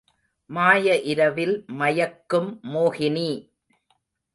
[0.49, 3.31] மாய இரவில் மயக்கும் மோகினி!